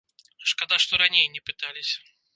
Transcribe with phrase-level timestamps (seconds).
[0.51, 1.99] Шкада, што раней не пыталіся.